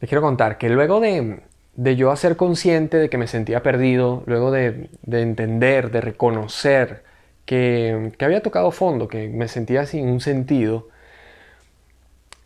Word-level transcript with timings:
Les 0.00 0.08
quiero 0.08 0.22
contar 0.22 0.56
que 0.58 0.68
luego 0.68 1.00
de, 1.00 1.40
de 1.74 1.96
yo 1.96 2.10
hacer 2.10 2.36
consciente 2.36 2.96
de 2.96 3.10
que 3.10 3.18
me 3.18 3.26
sentía 3.26 3.62
perdido, 3.62 4.22
luego 4.26 4.50
de, 4.50 4.88
de 5.02 5.22
entender, 5.22 5.90
de 5.90 6.00
reconocer 6.00 7.04
que, 7.44 8.12
que, 8.16 8.24
había 8.24 8.42
tocado 8.42 8.70
fondo, 8.70 9.08
que 9.08 9.28
me 9.28 9.48
sentía 9.48 9.86
sin 9.86 10.08
un 10.08 10.20
sentido, 10.20 10.88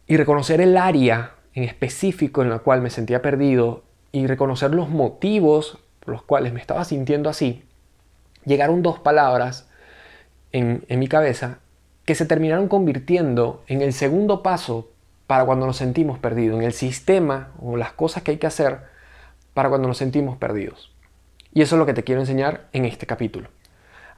y 0.06 0.16
reconocer 0.16 0.60
el 0.60 0.76
área 0.76 1.34
en 1.54 1.64
específico 1.64 2.42
en 2.42 2.50
la 2.50 2.58
cual 2.58 2.80
me 2.82 2.90
sentía 2.90 3.22
perdido 3.22 3.84
y 4.12 4.26
reconocer 4.26 4.74
los 4.74 4.88
motivos 4.88 5.78
por 6.00 6.14
los 6.14 6.22
cuales 6.22 6.52
me 6.52 6.60
estaba 6.60 6.84
sintiendo 6.84 7.30
así, 7.30 7.64
llegaron 8.44 8.82
dos 8.82 8.98
palabras 8.98 9.68
en, 10.52 10.84
en 10.88 10.98
mi 10.98 11.08
cabeza 11.08 11.58
que 12.04 12.14
se 12.14 12.26
terminaron 12.26 12.68
convirtiendo 12.68 13.62
en 13.66 13.80
el 13.80 13.92
segundo 13.92 14.42
paso 14.42 14.90
para 15.26 15.44
cuando 15.44 15.66
nos 15.66 15.76
sentimos 15.76 16.18
perdidos, 16.18 16.58
en 16.58 16.64
el 16.64 16.72
sistema 16.72 17.52
o 17.60 17.76
las 17.76 17.92
cosas 17.92 18.22
que 18.22 18.32
hay 18.32 18.36
que 18.38 18.46
hacer 18.46 18.80
para 19.54 19.68
cuando 19.68 19.88
nos 19.88 19.98
sentimos 19.98 20.36
perdidos. 20.36 20.92
Y 21.52 21.62
eso 21.62 21.76
es 21.76 21.78
lo 21.78 21.86
que 21.86 21.94
te 21.94 22.04
quiero 22.04 22.20
enseñar 22.20 22.68
en 22.72 22.84
este 22.84 23.06
capítulo. 23.06 23.48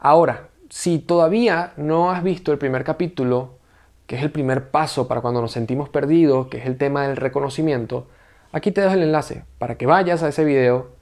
Ahora, 0.00 0.48
si 0.70 0.98
todavía 0.98 1.72
no 1.76 2.10
has 2.10 2.22
visto 2.22 2.52
el 2.52 2.58
primer 2.58 2.82
capítulo, 2.82 3.58
que 4.06 4.16
es 4.16 4.22
el 4.22 4.30
primer 4.30 4.70
paso 4.70 5.06
para 5.06 5.20
cuando 5.20 5.40
nos 5.40 5.52
sentimos 5.52 5.88
perdidos, 5.88 6.48
que 6.48 6.58
es 6.58 6.66
el 6.66 6.78
tema 6.78 7.06
del 7.06 7.16
reconocimiento, 7.16 8.08
aquí 8.52 8.70
te 8.72 8.80
dejo 8.80 8.94
el 8.94 9.02
enlace 9.02 9.44
para 9.58 9.76
que 9.76 9.86
vayas 9.86 10.22
a 10.22 10.28
ese 10.28 10.44
video, 10.44 10.92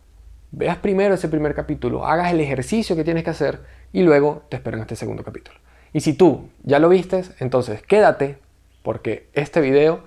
veas 0.51 0.79
primero 0.79 1.15
ese 1.15 1.29
primer 1.29 1.55
capítulo, 1.55 2.07
hagas 2.07 2.33
el 2.33 2.41
ejercicio 2.41 2.97
que 2.97 3.05
tienes 3.05 3.25
que 3.25 3.31
hacer 3.31 3.61
y 3.93 4.03
luego 4.03 4.43
te 4.49 4.57
espero 4.57 4.77
en 4.77 4.83
este 4.83 4.97
segundo 4.97 5.23
capítulo. 5.23 5.59
Y 5.93 6.01
si 6.01 6.15
tú 6.15 6.49
ya 6.63 6.79
lo 6.79 6.89
vistes, 6.89 7.33
entonces 7.39 7.83
quédate 7.83 8.39
porque 8.85 9.31
este 9.33 9.63
video 9.63 10.03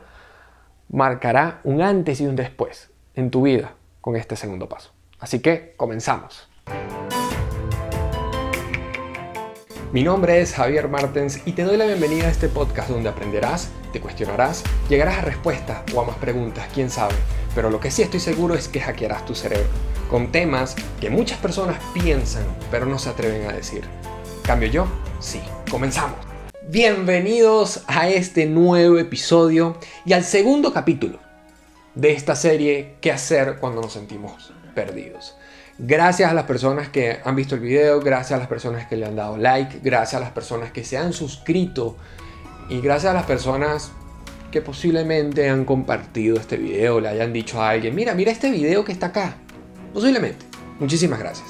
marcará 0.87 1.61
un 1.63 1.81
antes 1.81 2.21
y 2.21 2.27
un 2.27 2.35
después 2.35 2.91
en 3.15 3.31
tu 3.31 3.41
vida 3.41 3.73
con 4.01 4.15
este 4.15 4.35
segundo 4.35 4.69
paso. 4.69 4.93
Así 5.19 5.39
que 5.39 5.73
comenzamos. 5.75 6.47
Mi 9.91 10.03
nombre 10.03 10.41
es 10.41 10.53
Javier 10.53 10.89
Martens 10.89 11.41
y 11.47 11.53
te 11.53 11.63
doy 11.63 11.75
la 11.75 11.85
bienvenida 11.85 12.27
a 12.27 12.29
este 12.29 12.49
podcast 12.49 12.89
donde 12.89 13.09
aprenderás, 13.09 13.71
te 13.93 13.99
cuestionarás, 13.99 14.63
llegarás 14.89 15.17
a 15.17 15.21
respuestas 15.21 15.81
o 15.95 16.01
a 16.01 16.05
más 16.05 16.17
preguntas, 16.17 16.69
quién 16.71 16.91
sabe. 16.91 17.15
Pero 17.55 17.71
lo 17.71 17.79
que 17.79 17.89
sí 17.89 18.03
estoy 18.03 18.19
seguro 18.19 18.53
es 18.53 18.67
que 18.67 18.79
hackearás 18.79 19.25
tu 19.25 19.33
cerebro 19.33 19.67
con 20.11 20.31
temas 20.31 20.75
que 21.01 21.09
muchas 21.09 21.39
personas 21.39 21.81
piensan 21.93 22.45
pero 22.69 22.85
no 22.85 22.99
se 22.99 23.09
atreven 23.09 23.49
a 23.49 23.53
decir. 23.53 23.85
¿Cambio 24.45 24.69
yo? 24.69 24.87
Sí. 25.19 25.41
Comenzamos. 25.71 26.26
Bienvenidos 26.69 27.85
a 27.87 28.09
este 28.09 28.45
nuevo 28.45 28.97
episodio 28.97 29.77
y 30.05 30.11
al 30.11 30.25
segundo 30.25 30.73
capítulo 30.73 31.17
de 31.95 32.11
esta 32.11 32.35
serie 32.35 32.95
¿Qué 32.99 33.09
hacer 33.09 33.55
cuando 33.61 33.79
nos 33.79 33.93
sentimos 33.93 34.51
perdidos? 34.75 35.37
Gracias 35.77 36.29
a 36.29 36.33
las 36.33 36.43
personas 36.43 36.89
que 36.89 37.19
han 37.23 37.37
visto 37.37 37.55
el 37.55 37.61
video, 37.61 38.01
gracias 38.01 38.33
a 38.33 38.39
las 38.39 38.49
personas 38.49 38.85
que 38.85 38.97
le 38.97 39.05
han 39.05 39.15
dado 39.15 39.37
like, 39.37 39.79
gracias 39.81 40.15
a 40.15 40.25
las 40.25 40.33
personas 40.33 40.73
que 40.73 40.83
se 40.83 40.97
han 40.97 41.13
suscrito 41.13 41.95
y 42.67 42.81
gracias 42.81 43.11
a 43.11 43.13
las 43.13 43.25
personas 43.25 43.93
que 44.51 44.61
posiblemente 44.61 45.49
han 45.49 45.63
compartido 45.63 46.35
este 46.35 46.57
video, 46.57 46.99
le 46.99 47.07
hayan 47.07 47.31
dicho 47.31 47.61
a 47.61 47.69
alguien, 47.69 47.95
mira, 47.95 48.13
mira 48.13 48.33
este 48.33 48.51
video 48.51 48.83
que 48.83 48.91
está 48.91 49.05
acá. 49.05 49.37
Posiblemente. 49.93 50.45
Muchísimas 50.81 51.19
gracias. 51.19 51.47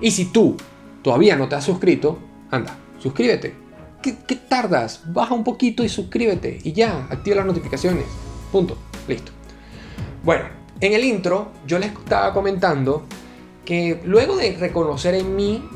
Y 0.00 0.10
si 0.10 0.24
tú 0.32 0.56
todavía 1.02 1.36
no 1.36 1.50
te 1.50 1.56
has 1.56 1.64
suscrito, 1.64 2.18
anda, 2.50 2.74
suscríbete 2.98 3.63
¿Qué, 4.04 4.36
tardas? 4.36 5.00
Baja 5.06 5.32
un 5.32 5.44
poquito 5.44 5.82
y 5.82 5.88
suscríbete 5.88 6.58
y 6.62 6.74
ya, 6.74 7.06
activa 7.08 7.36
las 7.36 7.46
notificaciones. 7.46 8.04
Punto. 8.52 8.76
Listo. 9.08 9.32
Bueno, 10.22 10.44
en 10.80 10.92
el 10.92 11.04
intro 11.04 11.48
yo 11.66 11.78
les 11.78 11.90
estaba 11.90 12.34
comentando 12.34 13.04
que 13.64 14.02
luego 14.04 14.36
de 14.36 14.58
reconocer 14.58 15.14
en 15.14 15.34
mí, 15.34 15.66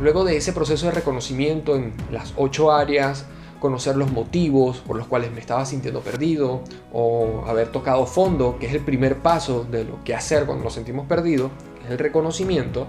luego 0.00 0.24
de 0.24 0.36
ese 0.36 0.52
proceso 0.52 0.86
de 0.86 0.92
reconocimiento 0.92 1.76
en 1.76 1.92
las 2.10 2.34
ocho 2.36 2.72
áreas, 2.72 3.26
conocer 3.60 3.94
los 3.94 4.10
motivos 4.10 4.78
por 4.78 4.96
los 4.96 5.06
cuales 5.06 5.30
me 5.30 5.38
estaba 5.38 5.64
sintiendo 5.64 6.00
perdido 6.00 6.62
o 6.92 7.44
haber 7.46 7.70
tocado 7.70 8.04
fondo, 8.04 8.58
que 8.58 8.66
es 8.66 8.74
el 8.74 8.80
primer 8.80 9.18
paso 9.18 9.62
de 9.62 9.84
lo 9.84 10.02
que 10.02 10.16
hacer 10.16 10.44
cuando 10.44 10.64
nos 10.64 10.74
sentimos 10.74 11.06
perdidos, 11.06 11.52
es 11.84 11.90
el 11.92 11.98
reconocimiento, 11.98 12.88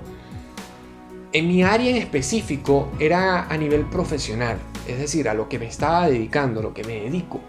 en 1.33 1.47
mi 1.47 1.63
área 1.63 1.89
en 1.89 1.95
específico 1.95 2.89
era 2.99 3.47
a 3.47 3.57
nivel 3.57 3.85
profesional, 3.85 4.57
es 4.91 4.99
decir, 4.99 5.29
a 5.29 5.33
lo 5.33 5.49
que 5.49 5.59
me 5.59 5.65
estaba 5.65 6.07
dedicando, 6.07 6.61
lo 6.61 6.73
que 6.73 6.83
me 6.83 7.01
dedico. 7.01 7.39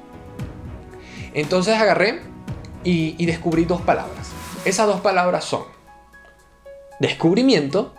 Entonces 1.34 1.78
agarré 1.78 2.20
y, 2.84 3.24
descubrí 3.26 3.64
dos 3.64 3.80
palabras. 3.80 4.30
Esas 4.64 4.86
dos 4.86 5.00
palabras 5.00 5.44
son 5.44 5.62
descubrimiento 7.00 7.94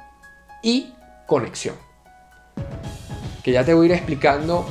y 0.61 0.93
conexión. 1.27 1.75
Que 3.43 3.51
ya 3.51 3.65
te 3.65 3.73
voy 3.73 3.87
a 3.87 3.89
ir 3.89 3.95
explicando 3.95 4.65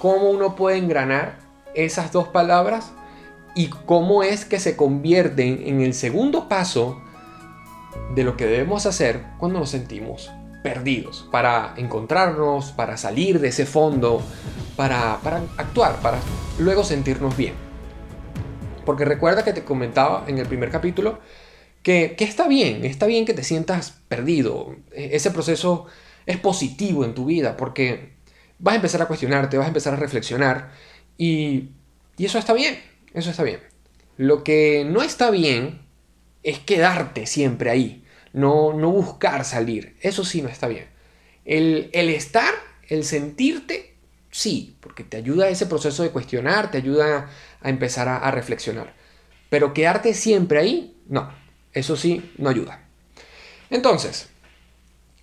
cómo 0.00 0.30
uno 0.30 0.54
puede 0.54 0.78
engranar 0.78 1.38
esas 1.74 2.12
dos 2.12 2.28
palabras 2.28 2.92
y 3.54 3.68
cómo 3.68 4.22
es 4.22 4.44
que 4.44 4.60
se 4.60 4.76
convierten 4.76 5.62
en 5.66 5.80
el 5.80 5.92
segundo 5.92 6.48
paso 6.48 7.02
de 8.14 8.24
lo 8.24 8.36
que 8.36 8.46
debemos 8.46 8.86
hacer 8.86 9.24
cuando 9.38 9.58
nos 9.58 9.70
sentimos 9.70 10.30
perdidos, 10.62 11.26
para 11.30 11.74
encontrarnos, 11.76 12.72
para 12.72 12.96
salir 12.96 13.40
de 13.40 13.48
ese 13.48 13.66
fondo, 13.66 14.22
para, 14.76 15.18
para 15.22 15.42
actuar, 15.56 16.00
para 16.00 16.18
luego 16.58 16.84
sentirnos 16.84 17.36
bien. 17.36 17.54
Porque 18.84 19.04
recuerda 19.04 19.44
que 19.44 19.52
te 19.52 19.64
comentaba 19.64 20.24
en 20.26 20.38
el 20.38 20.46
primer 20.46 20.70
capítulo 20.70 21.20
que, 21.82 22.14
que, 22.16 22.24
está 22.24 22.48
bien, 22.48 22.84
está 22.84 23.06
bien 23.06 23.24
que 23.24 23.34
te 23.34 23.44
sientas 23.44 24.00
perdido. 24.08 24.76
E, 24.92 25.16
ese 25.16 25.30
proceso 25.30 25.86
es 26.26 26.38
positivo 26.38 27.04
en 27.04 27.14
tu 27.14 27.26
vida 27.26 27.56
porque 27.56 28.14
vas 28.58 28.72
a 28.72 28.76
empezar 28.76 29.02
a 29.02 29.06
cuestionarte, 29.06 29.58
vas 29.58 29.66
a 29.66 29.68
empezar 29.68 29.94
a 29.94 29.96
reflexionar 29.96 30.72
y, 31.16 31.70
y 32.16 32.24
eso 32.24 32.38
está 32.38 32.52
bien, 32.52 32.78
eso 33.14 33.30
está 33.30 33.42
bien. 33.42 33.60
Lo 34.16 34.42
que 34.42 34.84
no 34.88 35.02
está 35.02 35.30
bien 35.30 35.82
es 36.42 36.58
quedarte 36.58 37.26
siempre 37.26 37.70
ahí 37.70 38.04
no, 38.38 38.72
no 38.72 38.90
buscar 38.90 39.44
salir. 39.44 39.96
Eso 40.00 40.24
sí 40.24 40.42
no 40.42 40.48
está 40.48 40.68
bien. 40.68 40.86
El, 41.44 41.90
estar, 41.92 42.54
el 42.88 43.04
sentirte, 43.04 43.96
sí, 44.30 44.76
porque 44.80 45.02
te 45.02 45.16
ayuda 45.16 45.46
a 45.46 45.48
ese 45.48 45.66
proceso 45.66 46.02
de 46.04 46.10
cuestionar, 46.10 46.70
te 46.70 46.78
ayuda 46.78 47.30
a 47.60 47.68
empezar 47.68 48.06
a, 48.08 48.18
a 48.18 48.30
reflexionar. 48.30 48.94
Pero 49.50 49.74
quedarte 49.74 50.14
siempre 50.14 50.60
ahí, 50.60 50.96
no, 51.08 51.32
eso 51.72 51.96
sí 51.96 52.32
no 52.38 52.48
ayuda. 52.48 52.84
Entonces, 53.70 54.28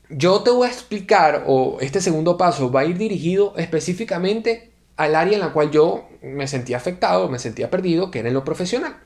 yo 0.10 0.42
te 0.42 0.52
voy 0.52 0.68
a 0.68 0.72
explicar, 0.72 1.46
o 1.48 1.78
este 1.80 2.02
segundo 2.02 2.38
paso 2.38 2.70
va 2.70 2.82
a 2.82 2.86
ir 2.86 2.98
dirigido 2.98 3.54
específicamente 3.56 4.74
al 4.98 5.16
área 5.16 5.36
en 5.36 5.40
la 5.40 5.54
cual 5.54 5.72
yo 5.72 6.10
me 6.22 6.48
sentía 6.48 6.78
afectado, 6.78 7.30
me 7.30 7.40
sentía 7.40 7.70
perdido, 7.70 8.12
que 8.12 8.20
era 8.20 8.28
en 8.28 8.34
lo 8.34 8.44
profesional. 8.44 8.98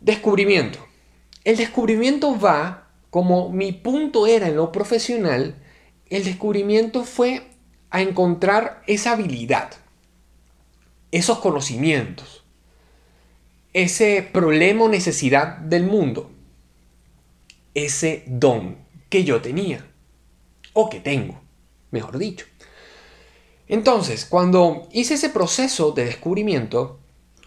Descubrimiento. 0.00 0.91
El 1.44 1.56
descubrimiento 1.56 2.38
va, 2.38 2.88
como 3.10 3.50
mi 3.50 3.72
punto 3.72 4.26
era 4.26 4.48
en 4.48 4.56
lo 4.56 4.70
profesional, 4.70 5.56
el 6.08 6.24
descubrimiento 6.24 7.04
fue 7.04 7.48
a 7.90 8.00
encontrar 8.00 8.82
esa 8.86 9.12
habilidad, 9.12 9.70
esos 11.10 11.38
conocimientos, 11.38 12.44
ese 13.72 14.22
problema 14.22 14.84
o 14.84 14.88
necesidad 14.88 15.58
del 15.58 15.84
mundo, 15.84 16.30
ese 17.74 18.24
don 18.26 18.78
que 19.08 19.24
yo 19.24 19.40
tenía, 19.42 19.86
o 20.72 20.88
que 20.88 21.00
tengo, 21.00 21.40
mejor 21.90 22.18
dicho. 22.18 22.46
Entonces, 23.68 24.26
cuando 24.26 24.88
hice 24.92 25.14
ese 25.14 25.30
proceso 25.30 25.92
de 25.92 26.04
descubrimiento, 26.04 27.00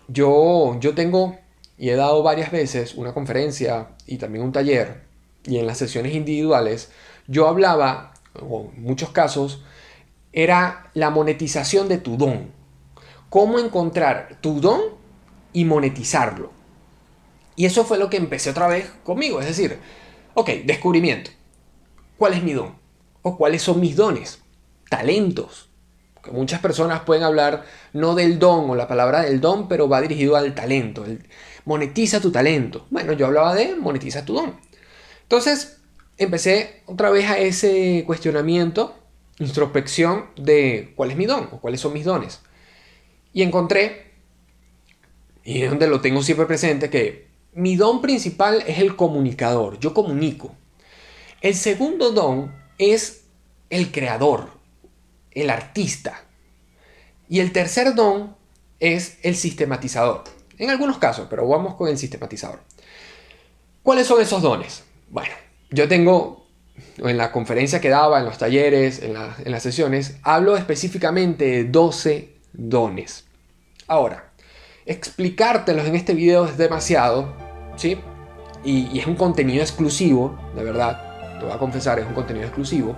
yo, 0.07 0.77
yo 0.79 0.93
tengo 0.95 1.37
y 1.77 1.89
he 1.89 1.95
dado 1.95 2.23
varias 2.23 2.51
veces 2.51 2.95
una 2.95 3.13
conferencia 3.13 3.89
y 4.07 4.17
también 4.17 4.45
un 4.45 4.51
taller, 4.51 5.03
y 5.45 5.57
en 5.57 5.67
las 5.67 5.77
sesiones 5.77 6.13
individuales, 6.13 6.91
yo 7.27 7.47
hablaba, 7.47 8.13
o 8.41 8.71
en 8.75 8.83
muchos 8.83 9.09
casos, 9.09 9.63
era 10.33 10.89
la 10.93 11.09
monetización 11.09 11.87
de 11.87 11.97
tu 11.97 12.17
don. 12.17 12.51
Cómo 13.29 13.59
encontrar 13.59 14.37
tu 14.41 14.59
don 14.59 14.81
y 15.53 15.65
monetizarlo. 15.65 16.51
Y 17.55 17.65
eso 17.65 17.85
fue 17.85 17.97
lo 17.97 18.09
que 18.09 18.17
empecé 18.17 18.49
otra 18.49 18.67
vez 18.67 18.91
conmigo. 19.03 19.39
Es 19.39 19.47
decir, 19.47 19.79
ok, 20.33 20.49
descubrimiento. 20.65 21.31
¿Cuál 22.17 22.33
es 22.33 22.43
mi 22.43 22.53
don? 22.53 22.75
¿O 23.21 23.37
cuáles 23.37 23.61
son 23.61 23.79
mis 23.79 23.95
dones? 23.95 24.41
Talentos. 24.89 25.69
Muchas 26.31 26.59
personas 26.59 27.01
pueden 27.01 27.23
hablar 27.23 27.65
no 27.93 28.15
del 28.15 28.39
don 28.39 28.69
o 28.69 28.75
la 28.75 28.87
palabra 28.87 29.21
del 29.21 29.41
don, 29.41 29.67
pero 29.67 29.87
va 29.87 30.01
dirigido 30.01 30.35
al 30.35 30.53
talento. 30.55 31.05
Monetiza 31.65 32.19
tu 32.21 32.31
talento. 32.31 32.85
Bueno, 32.89 33.13
yo 33.13 33.25
hablaba 33.25 33.55
de 33.55 33.75
monetiza 33.75 34.25
tu 34.25 34.33
don. 34.33 34.59
Entonces, 35.23 35.81
empecé 36.17 36.81
otra 36.85 37.09
vez 37.09 37.29
a 37.29 37.37
ese 37.37 38.03
cuestionamiento, 38.05 38.95
introspección 39.39 40.25
de 40.37 40.93
cuál 40.95 41.11
es 41.11 41.17
mi 41.17 41.25
don 41.25 41.49
o 41.51 41.59
cuáles 41.59 41.81
son 41.81 41.93
mis 41.93 42.05
dones. 42.05 42.41
Y 43.33 43.41
encontré 43.41 44.05
y 45.45 45.61
es 45.61 45.69
donde 45.69 45.87
lo 45.87 46.01
tengo 46.01 46.23
siempre 46.23 46.47
presente, 46.47 46.89
que 46.89 47.27
mi 47.53 47.75
don 47.75 48.01
principal 48.01 48.63
es 48.67 48.79
el 48.79 48.95
comunicador, 48.95 49.79
yo 49.79 49.93
comunico. 49.93 50.53
El 51.39 51.53
segundo 51.53 52.11
don 52.11 52.53
es 52.79 53.25
el 53.69 53.91
creador, 53.91 54.49
el 55.35 55.49
artista. 55.51 56.23
Y 57.29 57.39
el 57.39 57.51
tercer 57.51 57.93
don 57.93 58.35
es 58.79 59.17
el 59.21 59.35
sistematizador. 59.35 60.23
En 60.57 60.69
algunos 60.69 60.97
casos, 60.97 61.27
pero 61.29 61.47
vamos 61.47 61.75
con 61.75 61.89
el 61.89 61.97
sistematizador. 61.97 62.61
¿Cuáles 63.83 64.07
son 64.07 64.21
esos 64.21 64.41
dones? 64.41 64.83
Bueno, 65.09 65.33
yo 65.69 65.87
tengo 65.87 66.47
en 66.97 67.17
la 67.17 67.31
conferencia 67.31 67.79
que 67.79 67.89
daba, 67.89 68.19
en 68.19 68.25
los 68.25 68.37
talleres, 68.37 69.01
en, 69.01 69.13
las 69.13 69.63
sesiones, 69.63 70.17
hablo 70.23 70.57
específicamente 70.57 71.45
de 71.45 71.63
12 71.65 72.33
dones. 72.53 73.25
Ahora, 73.87 74.31
explicártelos 74.85 75.85
en 75.85 75.95
este 75.95 76.13
video 76.13 76.45
es 76.45 76.57
demasiado, 76.57 77.33
¿sí? 77.75 77.97
Y, 78.63 78.87
y, 78.91 78.99
es 78.99 79.07
un 79.07 79.15
contenido 79.15 79.61
exclusivo, 79.61 80.37
de 80.55 80.63
verdad, 80.63 81.37
te 81.39 81.45
voy 81.45 81.53
a 81.53 81.59
confesar, 81.59 81.99
es 81.99 82.07
un 82.07 82.13
contenido 82.13 82.45
exclusivo. 82.45 82.97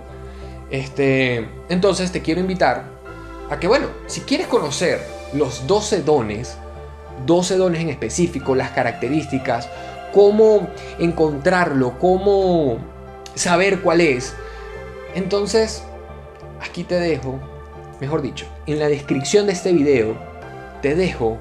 Este, 0.70 1.48
entonces 1.68 2.12
te 2.12 2.20
quiero 2.22 2.40
invitar 2.40 2.84
a 3.50 3.58
que, 3.58 3.68
bueno, 3.68 3.88
si 4.06 4.20
quieres 4.22 4.46
conocer 4.46 5.00
los 5.32 5.66
12 5.66 6.02
dones, 6.02 6.56
12 7.26 7.56
dones 7.56 7.80
en 7.80 7.88
específico, 7.88 8.54
las 8.54 8.70
características, 8.70 9.68
cómo 10.12 10.68
encontrarlo, 10.98 11.98
cómo 11.98 12.78
saber 13.34 13.80
cuál 13.80 14.00
es. 14.00 14.34
Entonces, 15.14 15.82
aquí 16.60 16.84
te 16.84 16.96
dejo, 16.96 17.40
mejor 18.00 18.22
dicho, 18.22 18.46
en 18.66 18.78
la 18.78 18.88
descripción 18.88 19.46
de 19.46 19.52
este 19.52 19.72
video, 19.72 20.16
te 20.82 20.94
dejo 20.94 21.38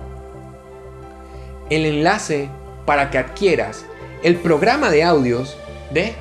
el 1.69 1.85
enlace 1.85 2.49
para 2.85 3.09
que 3.09 3.17
adquieras 3.17 3.85
el 4.23 4.37
programa 4.37 4.89
de 4.89 5.03
audios 5.03 5.57
de 5.91 6.15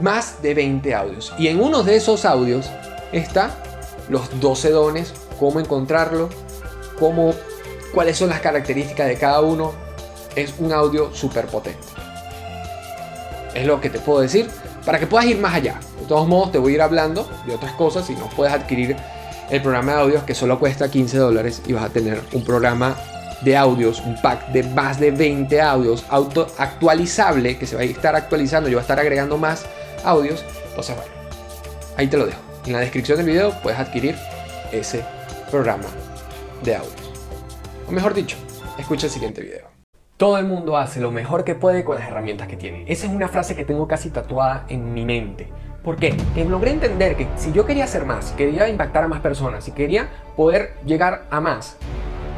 más 0.00 0.42
de 0.42 0.54
20 0.54 0.94
audios. 0.94 1.32
Y 1.38 1.48
en 1.48 1.60
uno 1.60 1.82
de 1.82 1.96
esos 1.96 2.24
audios 2.24 2.70
está 3.12 3.50
los 4.08 4.40
12 4.40 4.70
dones, 4.70 5.14
cómo 5.38 5.60
encontrarlo, 5.60 6.28
cómo, 6.98 7.34
cuáles 7.92 8.16
son 8.16 8.30
las 8.30 8.40
características 8.40 9.08
de 9.08 9.16
cada 9.16 9.40
uno. 9.40 9.72
Es 10.36 10.54
un 10.58 10.72
audio 10.72 11.14
súper 11.14 11.46
potente. 11.46 11.86
Es 13.54 13.66
lo 13.66 13.80
que 13.80 13.88
te 13.88 14.00
puedo 14.00 14.20
decir 14.20 14.48
para 14.84 14.98
que 14.98 15.06
puedas 15.06 15.26
ir 15.26 15.38
más 15.38 15.54
allá. 15.54 15.78
De 16.00 16.06
todos 16.06 16.26
modos, 16.26 16.52
te 16.52 16.58
voy 16.58 16.72
a 16.72 16.74
ir 16.76 16.82
hablando 16.82 17.28
de 17.46 17.54
otras 17.54 17.72
cosas 17.72 18.08
y 18.10 18.14
no 18.14 18.28
puedes 18.30 18.52
adquirir 18.52 18.96
el 19.50 19.62
programa 19.62 19.92
de 19.92 20.00
audios 20.00 20.22
que 20.24 20.34
solo 20.34 20.58
cuesta 20.58 20.90
15 20.90 21.18
dólares 21.18 21.62
y 21.66 21.72
vas 21.72 21.84
a 21.84 21.88
tener 21.88 22.20
un 22.32 22.44
programa 22.44 22.96
de 23.42 23.56
audios, 23.56 24.00
un 24.00 24.20
pack 24.20 24.48
de 24.48 24.62
más 24.62 24.98
de 24.98 25.10
20 25.10 25.60
audios 25.60 26.04
auto 26.08 26.46
actualizable 26.58 27.58
que 27.58 27.66
se 27.66 27.76
va 27.76 27.82
a 27.82 27.84
estar 27.84 28.16
actualizando. 28.16 28.68
Yo 28.68 28.76
voy 28.76 28.80
a 28.80 28.82
estar 28.82 28.98
agregando 28.98 29.36
más 29.36 29.66
audios. 30.04 30.44
Entonces, 30.68 30.96
bueno, 30.96 31.10
ahí 31.96 32.06
te 32.06 32.16
lo 32.16 32.26
dejo. 32.26 32.40
En 32.66 32.72
la 32.72 32.80
descripción 32.80 33.18
del 33.18 33.26
video 33.26 33.52
puedes 33.62 33.78
adquirir 33.78 34.16
ese 34.72 35.04
programa 35.50 35.84
de 36.62 36.76
audios. 36.76 36.94
O 37.88 37.92
mejor 37.92 38.14
dicho, 38.14 38.36
escucha 38.78 39.06
el 39.06 39.12
siguiente 39.12 39.42
video. 39.42 39.74
Todo 40.16 40.38
el 40.38 40.46
mundo 40.46 40.76
hace 40.76 41.00
lo 41.00 41.10
mejor 41.10 41.44
que 41.44 41.54
puede 41.54 41.84
con 41.84 41.96
las 41.96 42.08
herramientas 42.08 42.46
que 42.46 42.56
tiene. 42.56 42.84
Esa 42.86 43.06
es 43.06 43.12
una 43.12 43.28
frase 43.28 43.56
que 43.56 43.64
tengo 43.64 43.88
casi 43.88 44.10
tatuada 44.10 44.64
en 44.68 44.94
mi 44.94 45.04
mente. 45.04 45.48
¿Por 45.82 45.96
qué? 45.96 46.16
Que 46.34 46.44
logré 46.44 46.70
entender 46.70 47.16
que 47.16 47.28
si 47.36 47.52
yo 47.52 47.66
quería 47.66 47.84
hacer 47.84 48.06
más, 48.06 48.32
quería 48.32 48.68
impactar 48.68 49.04
a 49.04 49.08
más 49.08 49.20
personas, 49.20 49.64
si 49.64 49.72
quería 49.72 50.08
poder 50.34 50.76
llegar 50.86 51.24
a 51.30 51.40
más, 51.40 51.76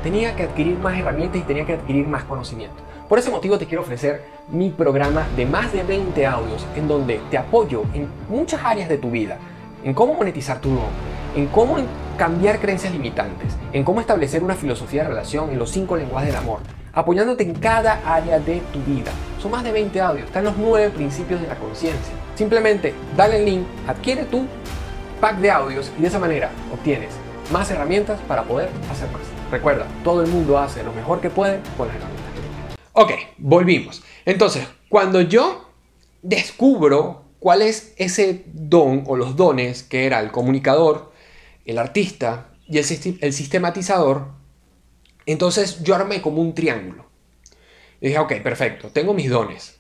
tenía 0.03 0.35
que 0.35 0.45
adquirir 0.45 0.79
más 0.79 0.99
herramientas 0.99 1.41
y 1.41 1.45
tenía 1.45 1.65
que 1.65 1.75
adquirir 1.75 2.09
más 2.09 2.25
conocimiento. 2.25 2.83
Por 3.08 3.20
ese 3.20 3.31
motivo 3.31 3.56
te 3.56 3.67
quiero 3.67 3.82
ofrecer 3.82 4.25
mi 4.49 4.70
programa 4.70 5.29
de 5.37 5.47
más 5.47 5.73
de 5.73 5.85
20 5.85 6.26
audios 6.26 6.67
en 6.75 6.88
donde 6.88 7.20
te 7.31 7.38
apoyo 7.38 7.85
en 7.94 8.08
muchas 8.29 8.64
áreas 8.64 8.88
de 8.88 8.99
tu 8.99 9.12
vida, 9.12 9.38
en 9.85 9.94
cómo 9.94 10.14
monetizar 10.14 10.61
tu 10.61 10.70
don, 10.70 10.88
en 11.37 11.47
cómo 11.47 11.76
cambiar 12.19 12.58
creencias 12.58 12.93
limitantes, 12.93 13.56
en 13.73 13.85
cómo 13.85 14.00
establecer 14.00 14.43
una 14.43 14.56
filosofía 14.56 15.05
de 15.05 15.11
relación 15.11 15.50
en 15.50 15.58
los 15.61 15.70
cinco 15.70 15.97
lenguajes 15.97 16.31
del 16.31 16.37
amor, 16.38 16.58
apoyándote 16.93 17.44
en 17.44 17.55
cada 17.55 18.00
área 18.05 18.41
de 18.41 18.61
tu 18.73 18.81
vida. 18.82 19.12
Son 19.41 19.53
más 19.53 19.62
de 19.62 19.70
20 19.70 20.00
audios, 20.00 20.26
están 20.26 20.43
los 20.43 20.56
nueve 20.56 20.91
principios 20.91 21.41
de 21.41 21.47
la 21.47 21.55
conciencia. 21.55 22.14
Simplemente 22.35 22.93
dale 23.17 23.37
el 23.37 23.44
link, 23.44 23.67
adquiere 23.87 24.25
tu 24.25 24.47
pack 25.20 25.37
de 25.37 25.53
audios 25.53 25.93
y 25.97 26.03
de 26.03 26.08
esa 26.08 26.19
manera 26.19 26.50
obtienes 26.75 27.11
más 27.53 27.70
herramientas 27.70 28.19
para 28.26 28.43
poder 28.43 28.69
hacer 28.91 29.08
más. 29.12 29.23
Recuerda, 29.53 29.87
todo 30.03 30.23
el 30.23 30.29
mundo 30.29 30.58
hace 30.58 30.82
lo 30.82 30.93
mejor 30.93 31.20
que 31.20 31.31
puede 31.31 31.61
con 31.76 31.87
las 31.87 31.94
herramientas. 31.94 32.16
Ok, 32.98 33.12
volvimos. 33.37 34.02
Entonces, 34.25 34.66
cuando 34.88 35.20
yo 35.20 35.69
descubro 36.22 37.26
cuál 37.38 37.60
es 37.60 37.93
ese 37.98 38.46
don 38.46 39.04
o 39.06 39.16
los 39.16 39.37
dones 39.37 39.82
que 39.82 40.06
era 40.06 40.19
el 40.20 40.31
comunicador, 40.31 41.12
el 41.66 41.76
artista 41.76 42.48
y 42.66 42.78
el, 42.78 42.84
sistematizador, 43.34 44.28
entonces 45.26 45.82
yo 45.82 45.94
armé 45.94 46.22
como 46.22 46.40
un 46.40 46.54
triángulo. 46.54 47.04
Y 48.00 48.06
dije, 48.06 48.19
ok, 48.19 48.32
perfecto, 48.43 48.88
tengo 48.88 49.12
mis 49.12 49.28
dones, 49.28 49.76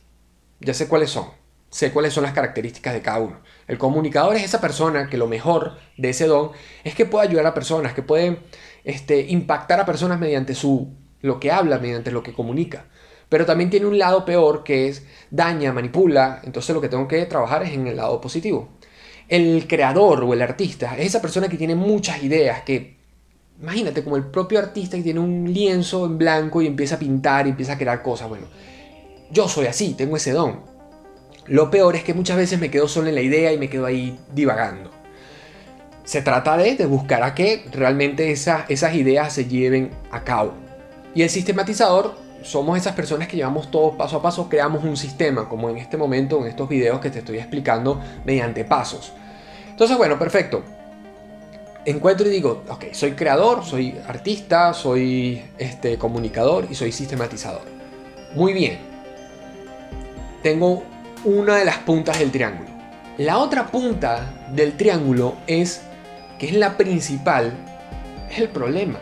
ya 0.60 0.74
sé 0.74 0.86
cuáles 0.86 1.08
son, 1.08 1.30
sé 1.70 1.92
cuáles 1.92 2.12
son 2.12 2.24
las 2.24 2.34
características 2.34 2.92
de 2.92 3.00
cada 3.00 3.20
uno. 3.20 3.40
El 3.66 3.78
comunicador 3.78 4.36
es 4.36 4.44
esa 4.44 4.60
persona 4.60 5.08
que 5.08 5.16
lo 5.16 5.26
mejor 5.26 5.78
de 5.96 6.10
ese 6.10 6.26
don 6.26 6.50
es 6.84 6.94
que 6.94 7.06
puede 7.06 7.28
ayudar 7.28 7.46
a 7.46 7.54
personas, 7.54 7.94
que 7.94 8.02
puede 8.02 8.40
este, 8.84 9.22
impactar 9.22 9.80
a 9.80 9.86
personas 9.86 10.20
mediante 10.20 10.54
su, 10.54 10.92
lo 11.22 11.40
que 11.40 11.50
habla, 11.50 11.78
mediante 11.78 12.10
lo 12.10 12.22
que 12.22 12.34
comunica. 12.34 12.84
Pero 13.28 13.44
también 13.44 13.70
tiene 13.70 13.86
un 13.86 13.98
lado 13.98 14.24
peor 14.24 14.62
que 14.62 14.88
es 14.88 15.04
daña, 15.30 15.72
manipula, 15.72 16.40
entonces 16.44 16.74
lo 16.74 16.80
que 16.80 16.88
tengo 16.88 17.08
que 17.08 17.26
trabajar 17.26 17.62
es 17.64 17.72
en 17.72 17.86
el 17.86 17.96
lado 17.96 18.20
positivo. 18.20 18.68
El 19.28 19.66
creador 19.66 20.22
o 20.22 20.32
el 20.32 20.42
artista 20.42 20.96
es 20.96 21.06
esa 21.06 21.20
persona 21.20 21.48
que 21.48 21.56
tiene 21.56 21.74
muchas 21.74 22.22
ideas, 22.22 22.62
que 22.62 22.96
Imagínate 23.60 24.04
como 24.04 24.16
el 24.16 24.24
propio 24.24 24.58
artista 24.58 24.96
que 24.96 25.02
tiene 25.02 25.20
un 25.20 25.50
lienzo 25.52 26.04
en 26.04 26.18
blanco 26.18 26.60
y 26.60 26.66
empieza 26.66 26.96
a 26.96 26.98
pintar 26.98 27.46
y 27.46 27.50
empieza 27.50 27.72
a 27.72 27.78
crear 27.78 28.02
cosas. 28.02 28.28
Bueno, 28.28 28.46
yo 29.30 29.48
soy 29.48 29.66
así, 29.66 29.94
tengo 29.94 30.16
ese 30.16 30.32
don. 30.32 30.60
Lo 31.46 31.70
peor 31.70 31.96
es 31.96 32.04
que 32.04 32.12
muchas 32.12 32.36
veces 32.36 32.60
me 32.60 32.70
quedo 32.70 32.86
solo 32.86 33.08
en 33.08 33.14
la 33.14 33.22
idea 33.22 33.52
y 33.52 33.58
me 33.58 33.70
quedo 33.70 33.86
ahí 33.86 34.18
divagando. 34.34 34.90
Se 36.04 36.20
trata 36.20 36.56
de, 36.56 36.76
de 36.76 36.86
buscar 36.86 37.22
a 37.22 37.34
que 37.34 37.64
realmente 37.72 38.30
esas 38.30 38.94
ideas 38.94 39.32
se 39.32 39.46
lleven 39.46 39.90
a 40.10 40.22
cabo. 40.22 40.52
Y 41.14 41.22
el 41.22 41.30
sistematizador 41.30 42.14
somos 42.46 42.78
esas 42.78 42.94
personas 42.94 43.28
que 43.28 43.36
llevamos 43.36 43.70
todo 43.70 43.96
paso 43.96 44.16
a 44.16 44.22
paso, 44.22 44.48
creamos 44.48 44.84
un 44.84 44.96
sistema, 44.96 45.48
como 45.48 45.68
en 45.70 45.78
este 45.78 45.96
momento, 45.96 46.40
en 46.40 46.46
estos 46.46 46.68
videos 46.68 47.00
que 47.00 47.10
te 47.10 47.18
estoy 47.18 47.38
explicando 47.38 48.00
mediante 48.24 48.64
pasos. 48.64 49.12
Entonces, 49.70 49.96
bueno, 49.96 50.18
perfecto 50.18 50.62
encuentro 51.86 52.26
y 52.26 52.30
digo, 52.30 52.64
ok, 52.68 52.86
soy 52.92 53.12
creador, 53.12 53.64
soy 53.64 53.96
artista, 54.06 54.74
soy 54.74 55.42
este, 55.56 55.96
comunicador 55.96 56.66
y 56.68 56.74
soy 56.74 56.92
sistematizador. 56.92 57.62
Muy 58.34 58.52
bien. 58.52 58.78
Tengo 60.42 60.82
una 61.24 61.56
de 61.56 61.64
las 61.64 61.78
puntas 61.78 62.18
del 62.18 62.30
triángulo. 62.30 62.68
La 63.18 63.38
otra 63.38 63.68
punta 63.68 64.48
del 64.52 64.76
triángulo 64.76 65.36
es, 65.46 65.82
que 66.38 66.46
es 66.46 66.54
la 66.54 66.76
principal, 66.76 67.52
es 68.30 68.38
el 68.38 68.48
problema, 68.48 68.98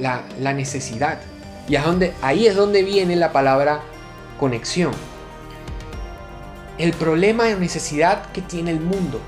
la, 0.00 0.22
la 0.40 0.52
necesidad. 0.52 1.18
Y 1.68 1.76
ahí 1.76 2.46
es 2.46 2.56
donde 2.56 2.82
viene 2.82 3.16
la 3.16 3.32
palabra 3.32 3.80
conexión. 4.38 4.92
El 6.78 6.92
problema 6.92 7.44
de 7.44 7.56
necesidad 7.56 8.30
que 8.32 8.42
tiene 8.42 8.70
el 8.70 8.80
mundo 8.80 9.20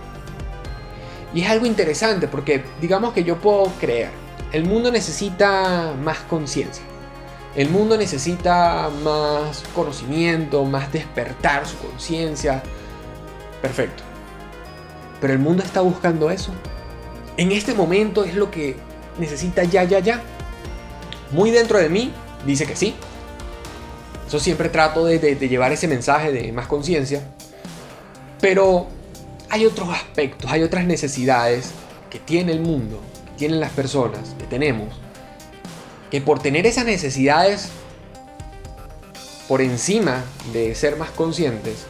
y 1.34 1.42
es 1.42 1.50
algo 1.50 1.66
interesante 1.66 2.28
porque 2.28 2.64
digamos 2.80 3.12
que 3.12 3.24
yo 3.24 3.38
puedo 3.40 3.64
creer, 3.80 4.10
el 4.52 4.64
mundo 4.64 4.92
necesita 4.92 5.92
más 6.00 6.18
conciencia. 6.20 6.84
El 7.56 7.70
mundo 7.70 7.96
necesita 7.96 8.88
más 9.02 9.64
conocimiento, 9.74 10.64
más 10.64 10.92
despertar 10.92 11.66
su 11.66 11.76
conciencia. 11.78 12.62
Perfecto. 13.60 14.02
Pero 15.20 15.32
el 15.32 15.38
mundo 15.38 15.62
está 15.62 15.80
buscando 15.80 16.30
eso. 16.30 16.52
En 17.36 17.50
este 17.50 17.74
momento 17.74 18.24
es 18.24 18.34
lo 18.34 18.50
que 18.50 18.76
necesita 19.18 19.64
ya, 19.64 19.84
ya, 19.84 19.98
ya. 19.98 20.20
Muy 21.32 21.50
dentro 21.50 21.78
de 21.78 21.88
mí 21.88 22.12
dice 22.46 22.66
que 22.66 22.76
sí. 22.76 22.94
Yo 24.30 24.40
siempre 24.40 24.68
trato 24.68 25.04
de, 25.04 25.18
llevar 25.36 25.72
ese 25.72 25.88
mensaje 25.88 26.32
de 26.32 26.52
más 26.52 26.66
conciencia. 26.66 27.22
Pero 28.40 28.86
hay 29.50 29.66
otros 29.66 29.88
aspectos, 29.90 30.50
hay 30.50 30.62
otras 30.62 30.84
necesidades 30.84 31.70
que 32.10 32.18
tiene 32.18 32.52
el 32.52 32.60
mundo, 32.60 33.00
que 33.26 33.38
tienen 33.38 33.60
las 33.60 33.70
personas, 33.70 34.34
que 34.38 34.44
tenemos, 34.44 34.88
que 36.10 36.20
por 36.20 36.40
tener 36.40 36.66
esas 36.66 36.84
necesidades 36.84 37.68
por 39.48 39.60
encima 39.60 40.24
de 40.52 40.74
ser 40.74 40.96
más 40.96 41.10
conscientes, 41.10 41.86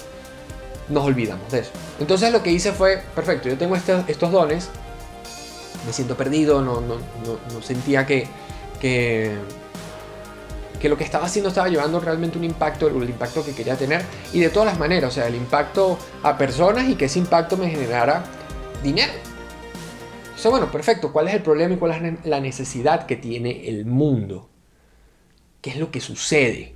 nos 0.88 1.04
olvidamos 1.04 1.50
de 1.50 1.60
eso. 1.60 1.70
Entonces 2.00 2.32
lo 2.32 2.42
que 2.42 2.50
hice 2.50 2.72
fue, 2.72 3.02
perfecto, 3.14 3.48
yo 3.48 3.56
tengo 3.56 3.76
estos, 3.76 4.30
dones, 4.30 4.68
me 5.86 5.92
siento 5.92 6.16
perdido, 6.16 6.62
no, 6.62 6.82
sentía 7.62 8.06
que, 8.06 8.28
que 10.84 10.90
lo 10.90 10.98
que 10.98 11.04
estaba 11.04 11.24
haciendo 11.24 11.48
estaba 11.48 11.66
llevando 11.70 11.98
realmente 11.98 12.36
un 12.36 12.44
impacto, 12.44 12.88
el 12.88 13.08
impacto 13.08 13.42
que 13.42 13.54
quería 13.54 13.74
tener 13.74 14.02
y 14.34 14.40
de 14.40 14.50
todas 14.50 14.68
las 14.68 14.78
maneras, 14.78 15.12
o 15.12 15.14
sea, 15.14 15.26
el 15.26 15.34
impacto 15.34 15.98
a 16.22 16.36
personas 16.36 16.90
y 16.90 16.94
que 16.94 17.06
ese 17.06 17.18
impacto 17.18 17.56
me 17.56 17.70
generara 17.70 18.22
dinero. 18.82 19.14
O 20.34 20.38
sea, 20.38 20.50
bueno, 20.50 20.70
perfecto, 20.70 21.10
¿cuál 21.10 21.28
es 21.28 21.34
el 21.36 21.40
problema 21.40 21.72
y 21.72 21.78
cuál 21.78 21.92
es 21.92 22.26
la 22.26 22.38
necesidad 22.38 23.06
que 23.06 23.16
tiene 23.16 23.66
el 23.66 23.86
mundo? 23.86 24.50
¿Qué 25.62 25.70
es 25.70 25.76
lo 25.76 25.90
que 25.90 26.02
sucede? 26.02 26.74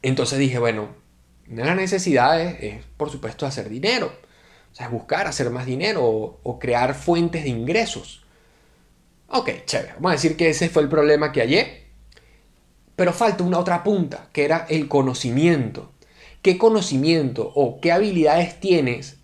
Entonces 0.00 0.38
dije, 0.38 0.58
bueno, 0.58 0.88
una 1.50 1.64
de 1.64 1.68
las 1.68 1.76
necesidades 1.76 2.56
es, 2.62 2.82
por 2.96 3.10
supuesto, 3.10 3.44
hacer 3.44 3.68
dinero. 3.68 4.10
O 4.72 4.74
sea, 4.74 4.88
buscar 4.88 5.26
hacer 5.26 5.50
más 5.50 5.66
dinero 5.66 6.02
o, 6.02 6.40
o 6.42 6.58
crear 6.58 6.94
fuentes 6.94 7.42
de 7.42 7.50
ingresos. 7.50 8.24
Ok, 9.28 9.50
chévere. 9.66 9.92
Vamos 9.96 10.12
a 10.12 10.14
decir 10.14 10.34
que 10.34 10.48
ese 10.48 10.70
fue 10.70 10.80
el 10.80 10.88
problema 10.88 11.30
que 11.30 11.42
hallé. 11.42 11.87
Pero 12.98 13.12
falta 13.12 13.44
una 13.44 13.60
otra 13.60 13.84
punta, 13.84 14.28
que 14.32 14.44
era 14.44 14.66
el 14.68 14.88
conocimiento. 14.88 15.92
¿Qué 16.42 16.58
conocimiento 16.58 17.52
o 17.54 17.80
qué 17.80 17.92
habilidades 17.92 18.58
tienes 18.58 19.18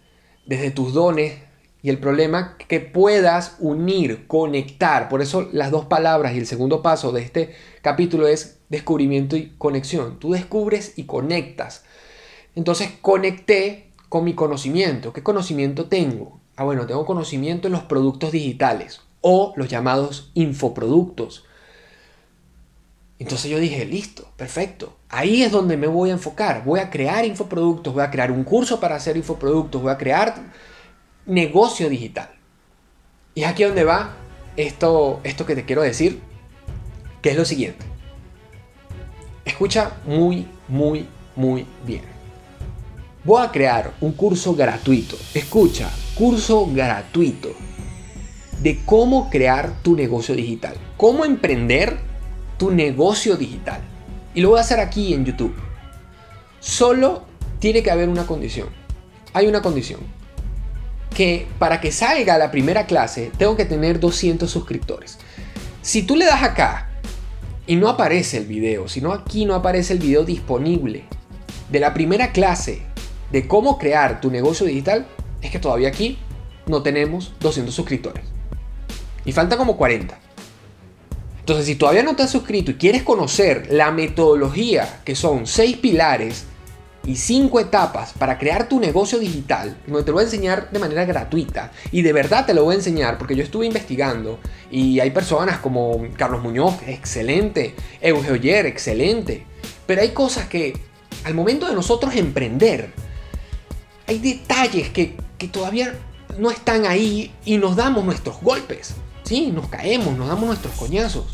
desde 0.46 0.70
tus 0.70 0.92
dones 0.92 1.40
y 1.82 1.90
el 1.90 1.98
problema 1.98 2.56
que 2.56 2.78
puedas 2.78 3.56
unir, 3.58 4.28
conectar? 4.28 5.08
Por 5.08 5.22
eso 5.22 5.48
las 5.50 5.72
dos 5.72 5.86
palabras 5.86 6.34
y 6.34 6.38
el 6.38 6.46
segundo 6.46 6.82
paso 6.82 7.10
de 7.10 7.22
este 7.22 7.56
capítulo 7.82 8.28
es 8.28 8.60
descubrimiento 8.68 9.36
y 9.36 9.52
conexión. 9.58 10.20
Tú 10.20 10.30
descubres 10.30 10.96
y 10.96 11.06
conectas. 11.06 11.84
Entonces 12.54 12.90
conecté 13.02 13.90
con 14.08 14.22
mi 14.22 14.34
conocimiento. 14.34 15.12
¿Qué 15.12 15.24
conocimiento 15.24 15.86
tengo? 15.86 16.38
Ah, 16.54 16.62
bueno, 16.62 16.86
tengo 16.86 17.04
conocimiento 17.04 17.66
en 17.66 17.72
los 17.72 17.82
productos 17.82 18.30
digitales 18.30 19.00
o 19.20 19.52
los 19.56 19.68
llamados 19.68 20.30
infoproductos. 20.34 21.44
Entonces 23.24 23.50
yo 23.50 23.58
dije, 23.58 23.86
listo, 23.86 24.28
perfecto. 24.36 24.98
Ahí 25.08 25.42
es 25.42 25.50
donde 25.50 25.78
me 25.78 25.86
voy 25.86 26.10
a 26.10 26.12
enfocar. 26.12 26.62
Voy 26.62 26.78
a 26.78 26.90
crear 26.90 27.24
infoproductos, 27.24 27.94
voy 27.94 28.02
a 28.02 28.10
crear 28.10 28.30
un 28.30 28.44
curso 28.44 28.78
para 28.78 28.96
hacer 28.96 29.16
infoproductos, 29.16 29.80
voy 29.80 29.90
a 29.90 29.96
crear 29.96 30.34
negocio 31.24 31.88
digital. 31.88 32.28
Y 33.34 33.44
es 33.44 33.48
aquí 33.48 33.64
donde 33.64 33.82
va 33.82 34.14
esto, 34.58 35.20
esto 35.24 35.46
que 35.46 35.54
te 35.54 35.64
quiero 35.64 35.80
decir, 35.80 36.20
que 37.22 37.30
es 37.30 37.36
lo 37.38 37.46
siguiente. 37.46 37.86
Escucha 39.46 39.92
muy, 40.04 40.46
muy, 40.68 41.06
muy 41.34 41.64
bien. 41.86 42.02
Voy 43.24 43.42
a 43.42 43.50
crear 43.50 43.94
un 44.02 44.12
curso 44.12 44.54
gratuito. 44.54 45.16
Escucha, 45.32 45.88
curso 46.14 46.66
gratuito 46.70 47.54
de 48.60 48.84
cómo 48.84 49.30
crear 49.30 49.80
tu 49.80 49.96
negocio 49.96 50.34
digital, 50.34 50.76
cómo 50.98 51.24
emprender 51.24 52.12
tu 52.56 52.70
negocio 52.70 53.36
digital. 53.36 53.80
Y 54.34 54.40
lo 54.40 54.50
voy 54.50 54.58
a 54.58 54.62
hacer 54.62 54.80
aquí 54.80 55.14
en 55.14 55.24
YouTube. 55.24 55.54
Solo 56.60 57.24
tiene 57.58 57.82
que 57.82 57.90
haber 57.90 58.08
una 58.08 58.26
condición. 58.26 58.68
Hay 59.32 59.46
una 59.46 59.62
condición. 59.62 60.00
Que 61.14 61.46
para 61.58 61.80
que 61.80 61.92
salga 61.92 62.38
la 62.38 62.50
primera 62.50 62.86
clase 62.86 63.30
tengo 63.38 63.56
que 63.56 63.64
tener 63.64 64.00
200 64.00 64.50
suscriptores. 64.50 65.18
Si 65.82 66.02
tú 66.02 66.16
le 66.16 66.24
das 66.24 66.42
acá 66.42 66.90
y 67.66 67.76
no 67.76 67.88
aparece 67.88 68.38
el 68.38 68.46
video, 68.46 68.88
si 68.88 69.00
no 69.00 69.12
aquí 69.12 69.44
no 69.44 69.54
aparece 69.54 69.92
el 69.92 69.98
video 69.98 70.24
disponible 70.24 71.04
de 71.70 71.80
la 71.80 71.94
primera 71.94 72.32
clase 72.32 72.82
de 73.30 73.46
cómo 73.46 73.78
crear 73.78 74.20
tu 74.20 74.30
negocio 74.30 74.66
digital, 74.66 75.06
es 75.42 75.50
que 75.50 75.58
todavía 75.58 75.88
aquí 75.88 76.18
no 76.66 76.82
tenemos 76.82 77.34
200 77.40 77.74
suscriptores. 77.74 78.24
Y 79.24 79.32
falta 79.32 79.56
como 79.56 79.76
40. 79.76 80.18
Entonces, 81.44 81.66
si 81.66 81.74
todavía 81.74 82.02
no 82.02 82.16
te 82.16 82.22
has 82.22 82.30
suscrito 82.30 82.70
y 82.70 82.76
quieres 82.76 83.02
conocer 83.02 83.68
la 83.70 83.90
metodología, 83.90 85.02
que 85.04 85.14
son 85.14 85.46
6 85.46 85.76
pilares 85.76 86.46
y 87.04 87.16
5 87.16 87.60
etapas 87.60 88.14
para 88.14 88.38
crear 88.38 88.66
tu 88.66 88.80
negocio 88.80 89.18
digital, 89.18 89.76
te 89.84 89.90
lo 89.90 90.12
voy 90.14 90.22
a 90.22 90.24
enseñar 90.24 90.70
de 90.70 90.78
manera 90.78 91.04
gratuita, 91.04 91.70
y 91.92 92.00
de 92.00 92.14
verdad 92.14 92.46
te 92.46 92.54
lo 92.54 92.64
voy 92.64 92.72
a 92.72 92.78
enseñar 92.78 93.18
porque 93.18 93.36
yo 93.36 93.42
estuve 93.42 93.66
investigando 93.66 94.38
y 94.70 95.00
hay 95.00 95.10
personas 95.10 95.58
como 95.58 96.06
Carlos 96.16 96.42
Muñoz, 96.42 96.76
excelente, 96.86 97.74
Eugeo 98.00 98.36
Yer, 98.36 98.64
excelente, 98.64 99.44
pero 99.86 100.00
hay 100.00 100.12
cosas 100.12 100.46
que 100.46 100.72
al 101.24 101.34
momento 101.34 101.68
de 101.68 101.74
nosotros 101.74 102.16
emprender, 102.16 102.90
hay 104.06 104.18
detalles 104.18 104.88
que, 104.88 105.18
que 105.36 105.48
todavía 105.48 105.92
no 106.38 106.50
están 106.50 106.86
ahí 106.86 107.34
y 107.44 107.58
nos 107.58 107.76
damos 107.76 108.02
nuestros 108.02 108.40
golpes. 108.40 108.94
Sí, 109.24 109.50
nos 109.50 109.68
caemos, 109.68 110.16
nos 110.16 110.28
damos 110.28 110.46
nuestros 110.46 110.74
coñazos, 110.74 111.24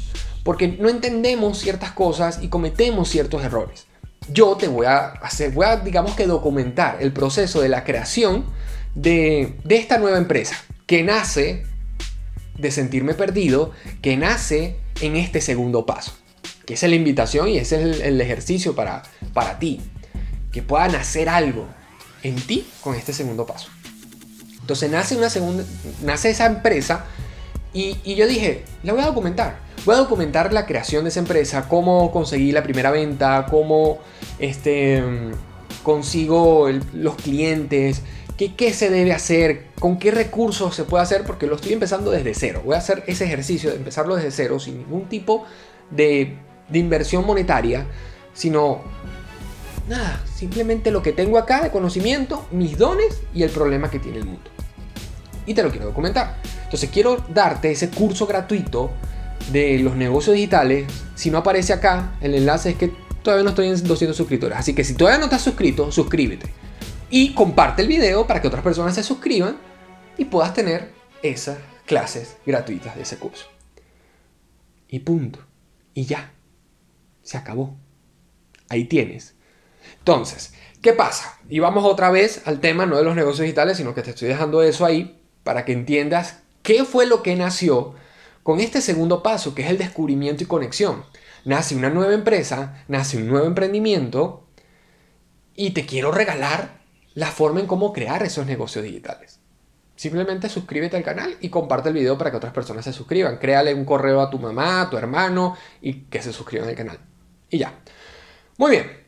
porque 0.45 0.69
no 0.69 0.89
entendemos 0.89 1.59
ciertas 1.59 1.93
cosas 1.93 2.39
y 2.41 2.49
cometemos 2.49 3.09
ciertos 3.09 3.43
errores. 3.43 3.87
Yo 4.33 4.57
te 4.57 4.69
voy 4.69 4.87
a 4.87 5.09
hacer, 5.09 5.53
voy 5.53 5.67
a, 5.67 5.77
digamos 5.77 6.15
que 6.15 6.27
documentar 6.27 6.99
el 7.01 7.13
proceso 7.13 7.61
de 7.61 7.69
la 7.69 7.83
creación 7.83 8.45
de, 8.95 9.57
esta 9.69 9.99
nueva 9.99 10.19
empresa, 10.19 10.57
que 10.87 11.03
nace 11.03 11.65
de 12.57 12.71
sentirme 12.71 13.15
perdido, 13.15 13.73
que 14.03 14.17
nace 14.17 14.77
en 15.01 15.17
este 15.17 15.41
segundo 15.41 15.85
paso, 15.85 16.13
que 16.67 16.75
es 16.75 16.83
la 16.83 16.95
invitación 16.95 17.49
y 17.49 17.59
ese 17.59 17.91
es 17.91 18.01
el, 18.01 18.21
ejercicio 18.21 18.77
para, 18.77 19.03
para 19.33 19.59
ti, 19.59 19.81
que 20.53 20.63
pueda 20.63 20.87
nacer 20.89 21.29
algo 21.29 21.67
en 22.23 22.37
ti 22.37 22.69
con 22.83 22.95
este 22.95 23.13
segundo 23.13 23.47
paso. 23.47 23.69
Entonces 24.61 24.91
nace, 24.91 25.17
una 25.17 25.31
segunda, 25.31 25.65
nace 26.03 26.31
esa 26.31 26.47
empresa 26.47 27.07
y, 27.73 28.15
yo 28.15 28.27
dije, 28.27 28.65
la 28.83 28.93
voy 28.93 29.03
a 29.03 29.07
documentar. 29.07 29.59
Voy 29.85 29.95
a 29.95 29.99
documentar 29.99 30.53
la 30.53 30.67
creación 30.67 31.05
de 31.05 31.11
esa 31.11 31.21
empresa, 31.21 31.69
cómo 31.69 32.11
conseguí 32.13 32.53
la 32.53 32.63
primera 32.63 32.91
venta, 32.91 33.47
cómo 33.51 33.99
este, 34.39 35.03
consigo 35.83 36.69
los 36.93 37.15
clientes, 37.17 38.03
qué, 38.37 38.55
qué, 38.55 38.75
se 38.75 38.91
debe 38.91 39.13
hacer, 39.13 39.67
con 39.79 39.99
qué 39.99 40.11
recursos 40.11 40.75
se 40.75 40.85
puede 40.85 41.05
hacer, 41.05 41.25
porque 41.25 41.47
lo 41.47 41.57
estoy 41.57 41.73
empezando 41.73 42.11
desde 42.11 42.35
cero. 42.35 42.63
Voy 42.65 42.75
a 42.75 42.79
hacer 42.79 43.05
ese 43.07 43.25
ejercicio 43.25 43.71
de 43.71 43.77
empezarlo 43.77 44.17
desde 44.17 44.33
cero, 44.33 44.59
sin 44.59 44.79
ningún 44.79 45.09
tipo 45.09 45.45
de, 45.91 46.37
de 46.69 46.79
inversión 46.79 47.25
monetaria, 47.25 47.87
sino 48.35 48.83
nada, 49.89 50.23
simplemente 50.35 50.91
lo 50.91 51.03
que 51.03 51.13
tengo 51.13 51.39
acá 51.39 51.63
de 51.63 51.71
conocimiento, 51.71 52.47
mis 52.51 52.77
dones 52.77 53.23
y 53.33 53.45
el 53.45 53.51
problema 53.51 53.91
que 53.91 53.99
tiene 53.99 54.19
el 54.19 54.25
mundo. 54.25 54.51
Y 55.47 55.55
te 55.55 55.63
lo 55.63 55.71
quiero 55.71 55.87
documentar. 55.87 56.37
Entonces 56.65 56.91
quiero 56.91 57.17
darte 57.29 57.71
ese 57.71 57.91
curso 57.91 58.27
gratuito 58.27 58.91
de 59.53 59.79
los 59.79 59.97
negocios 59.97 60.37
digitales. 60.37 60.87
Si 61.15 61.31
no 61.31 61.39
aparece 61.39 61.73
acá, 61.73 62.17
el 62.21 62.35
enlace 62.35 62.71
es 62.71 62.77
que 62.77 62.93
todavía 63.23 63.45
no 63.45 63.51
estoy 63.51 63.69
en 63.69 63.83
200 63.83 64.17
suscriptores. 64.17 64.57
Así 64.57 64.75
que 64.75 64.85
si 64.85 64.95
todavía 64.95 65.19
no 65.19 65.25
estás 65.25 65.43
suscrito, 65.43 65.91
suscríbete. 65.91 66.51
Y 67.11 67.35
comparte 67.35 67.83
el 67.83 67.89
video 67.89 68.27
para 68.27 68.41
que 68.41 68.49
otras 68.49 68.63
personas 68.63 68.95
se 68.95 69.03
suscriban 69.03 69.57
y 70.17 70.27
puedas 70.27 70.55
tener 70.55 70.93
esas 71.23 71.59
clases 71.87 72.37
gratuitas 72.47 72.95
de 72.95 73.03
ese 73.03 73.17
curso. 73.17 73.47
Y 74.89 75.01
punto. 75.01 75.41
Y 75.95 76.05
ya. 76.05 76.33
Se 77.23 77.37
acabó. 77.37 77.77
Ahí 78.69 78.85
tienes. 78.85 79.35
Entonces, 79.99 80.55
¿qué 80.81 80.93
pasa? 80.93 81.39
Y 81.49 81.59
vamos 81.59 81.85
otra 81.85 82.11
vez 82.11 82.43
al 82.45 82.61
tema 82.61 82.87
no 82.87 82.97
de 82.97 83.05
los 83.05 83.17
negocios 83.17 83.43
digitales, 83.43 83.77
sino 83.77 83.95
que 83.95 84.03
te 84.03 84.11
estoy 84.11 84.29
dejando 84.29 84.63
eso 84.63 84.85
ahí 84.85 85.20
para 85.51 85.65
que 85.65 85.73
entiendas 85.73 86.37
¿Qué 86.63 86.85
fue 86.85 87.07
lo 87.07 87.25
que 87.25 87.35
nació 87.35 87.95
con 88.45 88.61
este 88.61 88.81
segundo 88.81 89.21
paso, 89.21 89.53
que 89.53 89.63
es 89.63 89.71
el 89.71 89.79
descubrimiento 89.79 90.45
y 90.45 90.47
conexión? 90.47 91.03
Nace 91.45 91.75
una 91.75 91.91
nueva 91.91 92.15
empresa, 92.15 92.85
nace 92.87 93.17
un 93.17 93.27
nuevo 93.27 93.49
emprendimiento 93.49 94.47
y 95.57 95.71
te 95.71 95.87
quiero 95.87 96.13
regalar 96.13 96.83
la 97.15 97.33
forma 97.33 97.59
en 97.59 97.67
cómo 97.67 97.93
crear 97.93 98.23
esos 98.23 98.47
negocios 98.47 98.85
digitales. 98.85 99.41
Simplemente 99.97 100.49
suscríbete 100.49 100.97
al 100.97 101.03
canal 101.03 101.37
y 101.41 101.49
comparte 101.49 101.89
el 101.89 101.97
video 101.97 102.17
para 102.17 102.31
que 102.31 102.37
otras 102.37 102.53
personas 102.53 102.85
se 102.85 102.93
suscriban. 102.93 103.39
Créale 103.39 103.75
un 103.75 103.85
correo 103.85 104.21
a 104.21 104.31
tu 104.31 104.39
mamá, 104.39 104.83
a 104.83 104.91
tu 104.91 104.97
hermano 104.97 105.57
y 105.83 106.03
que 106.03 106.23
se 106.23 106.33
suscriban 106.33 106.69
al 106.69 106.77
canal. 106.77 107.01
Y 107.51 107.59
ya. 107.59 107.75
Muy 108.57 108.71
bien. 108.71 109.05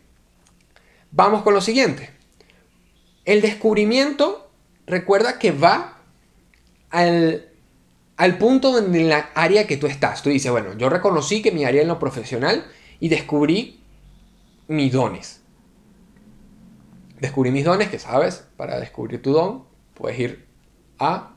Vamos 1.13 1.43
con 1.43 1.55
lo 1.55 1.61
siguiente. 1.61 2.11
El 3.25 3.41
descubrimiento, 3.43 4.51
recuerda 4.87 5.39
que 5.39 5.53
va 5.53 6.02
al, 6.93 7.49
al 8.17 8.39
punto 8.39 8.79
en 8.79 9.09
la 9.09 9.31
área 9.35 9.67
que 9.67 9.77
tú 9.77 9.89
estás. 9.89 10.23
Tú 10.23 10.31
dices, 10.31 10.53
bueno, 10.53 10.77
yo 10.79 10.89
reconocí 10.89 11.43
que 11.43 11.51
mi 11.51 11.65
área 11.65 11.83
en 11.83 11.89
lo 11.89 11.99
profesional 11.99 12.65
y 13.01 13.09
descubrí 13.09 13.81
mis 14.69 14.93
dones. 14.93 15.43
Descubrí 17.19 17.51
mis 17.51 17.65
dones, 17.65 17.89
que 17.89 17.99
sabes, 17.99 18.47
para 18.57 18.79
descubrir 18.79 19.21
tu 19.23 19.33
don, 19.33 19.65
puedes 19.95 20.19
ir 20.19 20.47
a 20.99 21.35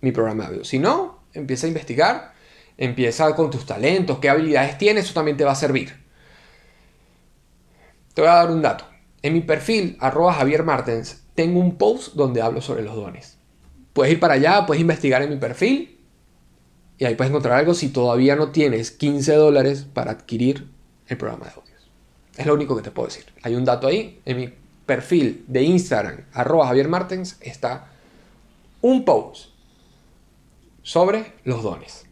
mi 0.00 0.12
programa 0.12 0.44
de 0.44 0.48
audio. 0.48 0.64
Si 0.64 0.78
no, 0.78 1.20
empieza 1.32 1.66
a 1.66 1.68
investigar, 1.68 2.32
empieza 2.76 3.34
con 3.34 3.50
tus 3.50 3.66
talentos, 3.66 4.18
qué 4.18 4.28
habilidades 4.28 4.78
tienes, 4.78 5.04
eso 5.04 5.14
también 5.14 5.36
te 5.36 5.44
va 5.44 5.52
a 5.52 5.56
servir. 5.56 6.02
Te 8.14 8.20
voy 8.20 8.30
a 8.30 8.34
dar 8.34 8.50
un 8.50 8.62
dato. 8.62 8.84
En 9.22 9.32
mi 9.32 9.40
perfil, 9.40 9.96
arroba 10.00 10.34
Javier 10.34 10.64
Martens, 10.64 11.24
tengo 11.34 11.60
un 11.60 11.76
post 11.76 12.14
donde 12.14 12.42
hablo 12.42 12.60
sobre 12.60 12.82
los 12.82 12.94
dones. 12.94 13.38
Puedes 13.92 14.12
ir 14.12 14.20
para 14.20 14.34
allá, 14.34 14.64
puedes 14.66 14.80
investigar 14.80 15.22
en 15.22 15.30
mi 15.30 15.36
perfil 15.36 15.98
y 16.98 17.04
ahí 17.04 17.14
puedes 17.14 17.30
encontrar 17.30 17.58
algo 17.58 17.74
si 17.74 17.88
todavía 17.88 18.36
no 18.36 18.50
tienes 18.50 18.90
15 18.90 19.34
dólares 19.34 19.86
para 19.92 20.12
adquirir 20.12 20.68
el 21.08 21.16
programa 21.16 21.46
de 21.46 21.50
audios. 21.52 21.90
Es 22.36 22.46
lo 22.46 22.54
único 22.54 22.76
que 22.76 22.82
te 22.82 22.90
puedo 22.90 23.08
decir. 23.08 23.26
Hay 23.42 23.54
un 23.54 23.64
dato 23.64 23.86
ahí, 23.86 24.20
en 24.24 24.36
mi 24.36 24.54
perfil 24.86 25.44
de 25.48 25.62
Instagram, 25.62 26.24
arroba 26.32 26.66
Javier 26.68 26.88
Martens, 26.88 27.36
está 27.40 27.88
un 28.80 29.04
post 29.04 29.50
sobre 30.82 31.32
los 31.44 31.62
dones. 31.62 32.06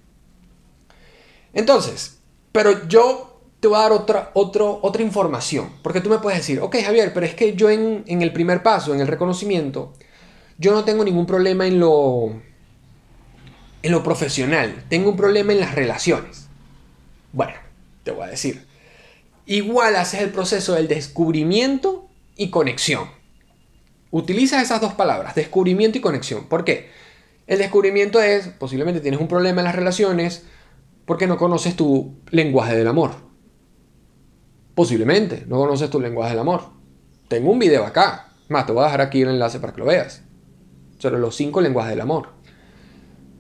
Entonces, 1.53 2.19
pero 2.53 2.87
yo 2.89 3.41
te 3.61 3.69
voy 3.69 3.79
a 3.79 3.83
dar 3.83 3.93
otra, 3.93 4.31
otra 4.35 5.03
información, 5.03 5.71
porque 5.83 6.01
tú 6.01 6.11
me 6.11 6.19
puedes 6.19 6.41
decir, 6.41 6.61
ok 6.61 6.77
Javier, 6.83 7.13
pero 7.15 7.27
es 7.27 7.35
que 7.35 7.55
yo 7.55 7.71
en 7.71 8.05
el 8.07 8.33
primer 8.33 8.63
paso, 8.63 8.95
en 8.95 9.01
el 9.01 9.07
reconocimiento, 9.07 9.93
yo 10.61 10.73
no 10.73 10.85
tengo 10.85 11.05
ningún 11.05 11.25
problema 11.25 11.67
en 11.67 11.81
lo, 11.81 12.35
en 13.83 13.93
lo 13.93 14.03
profesional, 14.03 14.85
tengo 14.91 15.09
un 15.09 15.17
problema 15.17 15.55
en 15.55 15.61
las 15.61 15.75
relaciones. 15.75 16.49
Bueno, 17.33 17.55
te 18.05 18.11
voy 18.11 18.25
a 18.25 18.31
decir, 18.31 18.67
igual 19.47 19.97
haces 19.97 20.21
el 20.21 20.29
proceso 20.29 20.75
del 20.75 20.87
descubrimiento 20.87 22.09
y 22.37 22.51
conexión. 22.51 23.09
Utiliza 24.11 24.61
esas 24.61 24.83
dos 24.83 24.93
palabras, 24.93 25.35
descubrimiento 25.35 25.97
y 25.97 26.03
conexión. 26.03 26.47
¿Por 26.47 26.65
qué? 26.65 26.91
El 27.47 27.59
descubrimiento 27.59 28.21
es, 28.21 28.49
posiblemente 28.49 29.01
tienes 29.01 29.19
un 29.19 29.29
problema 29.29 29.63
en 29.63 29.65
las 29.65 29.75
relaciones 29.75 30.45
porque 31.07 31.27
no 31.27 31.39
conoces 31.39 31.75
tu 31.75 32.21
lenguaje 32.31 32.77
del 32.77 32.89
amor. 32.89 33.13
Posiblemente, 34.75 35.45
no 35.47 35.57
conoces 35.57 35.89
tu 35.89 36.01
lenguaje 36.01 36.33
del 36.33 36.41
amor. 36.41 36.65
Tengo 37.29 37.51
un 37.51 37.59
video 37.59 37.87
acá. 37.87 38.35
Más, 38.49 38.67
te 38.67 38.73
voy 38.73 38.83
a 38.83 38.87
dejar 38.87 39.01
aquí 39.01 39.23
el 39.23 39.31
enlace 39.31 39.59
para 39.59 39.73
que 39.73 39.81
lo 39.81 39.87
veas. 39.87 40.25
Sobre 41.01 41.19
los 41.19 41.35
cinco 41.35 41.61
lenguajes 41.61 41.91
del 41.91 42.03
amor. 42.03 42.29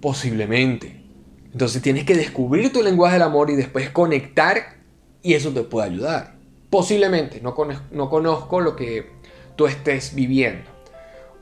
Posiblemente. 0.00 1.04
Entonces 1.52 1.82
tienes 1.82 2.04
que 2.04 2.16
descubrir 2.16 2.72
tu 2.72 2.82
lenguaje 2.82 3.14
del 3.14 3.22
amor 3.22 3.50
y 3.50 3.56
después 3.56 3.90
conectar 3.90 4.80
y 5.22 5.34
eso 5.34 5.50
te 5.50 5.62
puede 5.62 5.88
ayudar. 5.88 6.36
Posiblemente, 6.70 7.40
no, 7.40 7.54
no 7.90 8.10
conozco 8.10 8.60
lo 8.60 8.76
que 8.76 9.10
tú 9.56 9.66
estés 9.66 10.14
viviendo. 10.14 10.70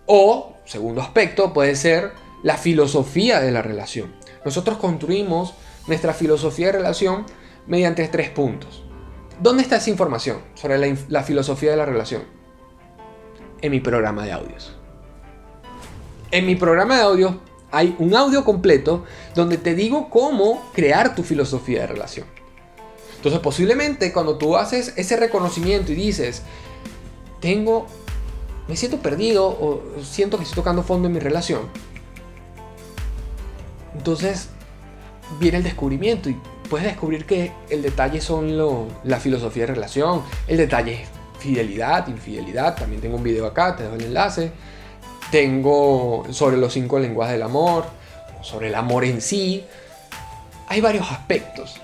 O, 0.07 0.57
segundo 0.65 1.01
aspecto, 1.03 1.53
puede 1.53 1.77
ser 1.77 2.13
la 2.43 2.57
filosofía 2.57 3.41
de 3.41 3.53
la 3.53 3.63
relación. 3.63 4.15
Nosotros 4.45 4.79
construimos 4.79 5.55
nuestra 5.87 6.15
filosofía 6.15 6.67
de 6.67 6.73
relación 6.73 7.27
mediante 7.67 8.09
tres 8.09 8.31
puntos. 8.31 8.85
¿Dónde 9.41 9.63
está 9.63 9.77
esa 9.77 9.91
información 9.91 10.39
sobre 10.55 10.79
la, 10.79 10.97
la 11.09 11.23
filosofía 11.23 11.71
de 11.71 11.77
la 11.77 11.87
relación? 11.87 12.23
En 13.61 13.71
mi 13.71 13.81
programa 13.81 14.25
de 14.25 14.33
audios. 14.33 14.77
En 16.30 16.47
mi 16.47 16.56
programa 16.56 16.97
de 16.97 17.02
audios 17.02 17.35
hay 17.70 17.97
un 17.99 18.14
audio 18.14 18.44
completo 18.44 19.04
donde 19.35 19.56
te 19.58 19.75
digo 19.75 20.11
cómo 20.11 20.70
crear 20.75 21.14
tu 21.14 21.23
filosofía 21.23 21.82
de 21.82 21.87
relación. 21.87 22.26
Entonces 23.16 23.40
posiblemente 23.40 24.12
cuando 24.12 24.37
tú 24.37 24.56
haces 24.56 24.92
ese 24.97 25.16
reconocimiento 25.16 25.92
y 25.92 25.94
dices, 25.94 26.42
tengo, 27.40 27.87
me 28.68 28.76
siento 28.76 28.99
perdido 28.99 29.47
o 29.47 29.82
siento 30.02 30.37
que 30.37 30.44
estoy 30.44 30.56
tocando 30.56 30.82
fondo 30.82 31.08
en 31.08 31.14
mi 31.14 31.20
relación, 31.20 31.62
entonces 33.97 34.49
viene 35.40 35.58
el 35.58 35.64
descubrimiento 35.64 36.30
y 36.30 36.37
puedes 36.70 36.87
descubrir 36.87 37.26
que 37.26 37.52
el 37.70 37.82
detalle 37.82 38.20
son 38.20 38.56
la 39.04 39.18
filosofía 39.18 39.66
de 39.66 39.75
relación, 39.75 40.23
el 40.47 40.58
detalle 40.58 41.02
es 41.02 41.08
fidelidad, 41.38 42.06
infidelidad, 42.08 42.76
también 42.76 43.00
tengo 43.00 43.16
un 43.16 43.23
video 43.23 43.47
acá, 43.47 43.75
te 43.76 43.82
dejo 43.82 43.97
el 43.97 44.04
enlace, 44.04 44.52
tengo 45.30 46.25
sobre 46.30 46.56
los 46.56 46.73
cinco 46.73 46.99
lenguajes 46.99 47.35
del 47.35 47.42
amor, 47.42 47.85
sobre 48.42 48.68
el 48.68 48.75
amor 48.75 49.04
en 49.04 49.20
sí, 49.20 49.64
hay 50.68 50.80
varios 50.80 51.11
aspectos 51.11 51.80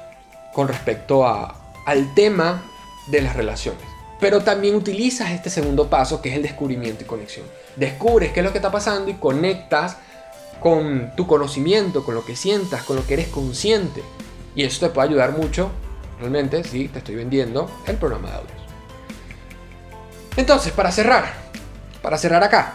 con 0.53 0.69
respecto 0.69 1.27
a, 1.27 1.73
al 1.87 2.15
tema 2.15 2.63
de 3.09 3.23
las 3.23 3.37
relaciones. 3.37 3.83
Pero 4.21 4.43
también 4.43 4.75
utilizas 4.75 5.31
este 5.33 5.51
segundo 5.51 5.91
paso 5.91 6.23
que 6.23 6.31
es 6.31 6.37
el 6.37 6.43
descubrimiento 6.43 7.05
y 7.05 7.07
conexión. 7.07 7.47
Descubres 7.77 8.33
qué 8.33 8.41
es 8.41 8.47
lo 8.47 8.53
que 8.53 8.59
está 8.59 8.71
pasando 8.71 9.11
y 9.11 9.15
conectas 9.15 9.97
con 10.61 11.13
tu 11.17 11.27
conocimiento, 11.27 12.05
con 12.05 12.15
lo 12.15 12.25
que 12.25 12.37
sientas, 12.37 12.85
con 12.85 12.97
lo 12.97 13.07
que 13.07 13.15
eres 13.15 13.29
consciente. 13.29 14.03
Y 14.55 14.63
eso 14.63 14.87
te 14.87 14.93
puede 14.93 15.09
ayudar 15.09 15.33
mucho, 15.33 15.71
realmente, 16.19 16.63
si 16.65 16.89
te 16.89 17.01
estoy 17.01 17.17
vendiendo 17.17 17.71
el 17.87 17.97
programa 17.97 18.31
de 18.31 18.37
audios. 18.37 18.59
Entonces, 20.37 20.73
para 20.73 20.91
cerrar, 20.91 21.35
para 22.01 22.17
cerrar 22.17 22.43
acá. 22.43 22.75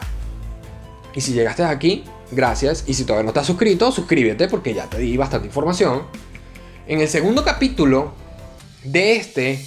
Y 1.14 1.22
si 1.22 1.34
llegaste 1.34 1.64
aquí, 1.64 2.04
gracias. 2.32 2.84
Y 2.88 2.94
si 2.94 3.04
todavía 3.04 3.24
no 3.24 3.30
estás 3.30 3.48
suscrito, 3.48 3.92
suscríbete 3.92 4.48
porque 4.48 4.74
ya 4.74 4.88
te 4.88 4.98
di 5.00 5.18
bastante 5.18 5.48
información. 5.48 6.04
En 6.88 7.02
el 7.02 7.08
segundo 7.08 7.44
capítulo 7.44 8.14
de 8.84 9.16
este 9.18 9.66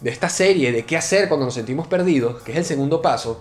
de 0.00 0.10
esta 0.10 0.28
serie 0.28 0.72
de 0.72 0.84
qué 0.84 0.96
hacer 0.96 1.28
cuando 1.28 1.46
nos 1.46 1.54
sentimos 1.54 1.86
perdidos, 1.86 2.42
que 2.42 2.52
es 2.52 2.58
el 2.58 2.64
segundo 2.64 3.02
paso, 3.02 3.40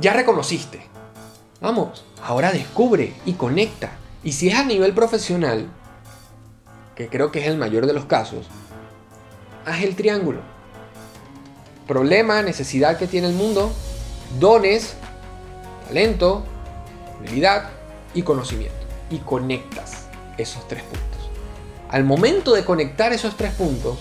ya 0.00 0.14
reconociste. 0.14 0.80
Vamos, 1.60 2.04
ahora 2.24 2.52
descubre 2.52 3.12
y 3.26 3.34
conecta. 3.34 3.90
Y 4.24 4.32
si 4.32 4.48
es 4.48 4.54
a 4.54 4.64
nivel 4.64 4.94
profesional, 4.94 5.68
que 6.94 7.08
creo 7.08 7.30
que 7.30 7.40
es 7.40 7.46
el 7.46 7.58
mayor 7.58 7.86
de 7.86 7.92
los 7.92 8.06
casos, 8.06 8.46
haz 9.66 9.82
el 9.82 9.96
triángulo. 9.96 10.40
Problema, 11.86 12.42
necesidad 12.42 12.98
que 12.98 13.06
tiene 13.06 13.28
el 13.28 13.34
mundo, 13.34 13.70
dones, 14.38 14.94
talento, 15.88 16.44
habilidad 17.18 17.70
y 18.14 18.22
conocimiento. 18.22 18.76
Y 19.10 19.18
conectas 19.18 20.06
esos 20.36 20.68
tres 20.68 20.82
puntos. 20.82 21.30
Al 21.88 22.04
momento 22.04 22.52
de 22.52 22.64
conectar 22.64 23.12
esos 23.12 23.36
tres 23.36 23.52
puntos, 23.54 23.98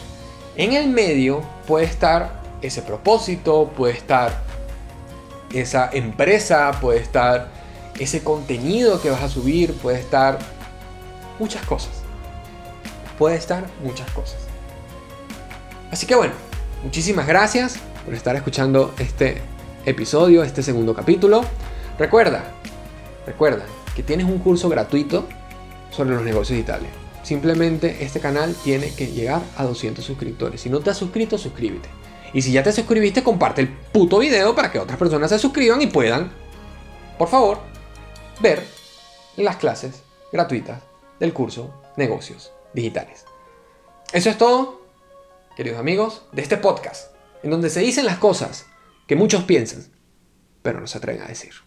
en 0.57 0.73
el 0.73 0.89
medio 0.89 1.41
puede 1.65 1.85
estar 1.85 2.41
ese 2.61 2.81
propósito, 2.81 3.71
puede 3.75 3.93
estar 3.93 4.43
esa 5.53 5.89
empresa, 5.93 6.71
puede 6.81 6.99
estar 6.99 7.49
ese 7.97 8.23
contenido 8.23 9.01
que 9.01 9.09
vas 9.09 9.23
a 9.23 9.29
subir, 9.29 9.73
puede 9.75 9.99
estar 9.99 10.37
muchas 11.39 11.65
cosas. 11.65 11.91
Puede 13.17 13.37
estar 13.37 13.65
muchas 13.81 14.09
cosas. 14.11 14.37
Así 15.89 16.05
que 16.05 16.15
bueno, 16.15 16.33
muchísimas 16.83 17.25
gracias 17.25 17.77
por 18.03 18.13
estar 18.13 18.35
escuchando 18.35 18.93
este 18.99 19.41
episodio, 19.85 20.43
este 20.43 20.61
segundo 20.61 20.93
capítulo. 20.93 21.45
Recuerda, 21.99 22.43
recuerda 23.25 23.65
que 23.95 24.03
tienes 24.03 24.27
un 24.27 24.37
curso 24.37 24.69
gratuito 24.69 25.27
sobre 25.89 26.11
los 26.11 26.23
negocios 26.23 26.57
digitales. 26.57 26.89
Simplemente 27.23 28.05
este 28.05 28.19
canal 28.19 28.55
tiene 28.63 28.93
que 28.93 29.07
llegar 29.07 29.41
a 29.57 29.63
200 29.63 30.05
suscriptores. 30.05 30.61
Si 30.61 30.69
no 30.69 30.79
te 30.79 30.91
has 30.91 30.97
suscrito, 30.97 31.37
suscríbete. 31.39 31.89
Y 32.33 32.43
si 32.43 32.51
ya 32.51 32.61
te 32.61 32.71
suscribiste, 32.71 33.23
comparte 33.23 33.61
el 33.61 33.69
puto 33.69 34.19
video 34.19 34.53
para 34.53 34.71
que 34.71 34.77
otras 34.77 34.99
personas 34.99 35.31
se 35.31 35.39
suscriban 35.39 35.81
y 35.81 35.87
puedan, 35.87 36.31
por 37.17 37.29
favor, 37.29 37.59
ver 38.41 38.63
las 39.35 39.57
clases 39.57 40.03
gratuitas 40.31 40.83
del 41.19 41.33
curso 41.33 41.73
Negocios 41.95 42.51
Digitales. 42.73 43.25
Eso 44.13 44.29
es 44.29 44.37
todo, 44.37 44.85
queridos 45.55 45.79
amigos, 45.79 46.21
de 46.31 46.43
este 46.43 46.57
podcast, 46.57 47.11
en 47.41 47.49
donde 47.49 47.71
se 47.71 47.79
dicen 47.79 48.05
las 48.05 48.19
cosas 48.19 48.67
que 49.07 49.15
muchos 49.15 49.43
piensan, 49.45 49.87
pero 50.61 50.79
no 50.79 50.85
se 50.85 50.99
atreven 50.99 51.23
a 51.23 51.27
decir. 51.27 51.66